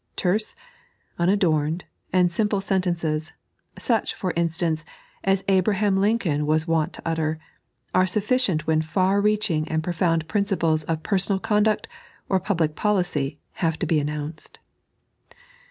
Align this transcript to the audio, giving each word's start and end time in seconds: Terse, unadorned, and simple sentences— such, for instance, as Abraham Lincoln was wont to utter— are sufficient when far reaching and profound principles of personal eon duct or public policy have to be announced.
Terse, 0.15 0.55
unadorned, 1.19 1.83
and 2.11 2.31
simple 2.31 2.59
sentences— 2.59 3.33
such, 3.87 4.15
for 4.15 4.33
instance, 4.35 4.83
as 5.23 5.43
Abraham 5.47 5.95
Lincoln 5.95 6.47
was 6.47 6.67
wont 6.67 6.93
to 6.93 7.03
utter— 7.05 7.37
are 7.93 8.07
sufficient 8.07 8.65
when 8.65 8.81
far 8.81 9.21
reaching 9.21 9.67
and 9.67 9.83
profound 9.83 10.27
principles 10.27 10.81
of 10.85 11.03
personal 11.03 11.39
eon 11.45 11.61
duct 11.61 11.87
or 12.29 12.39
public 12.39 12.75
policy 12.75 13.35
have 13.61 13.77
to 13.77 13.85
be 13.85 13.99
announced. 13.99 14.57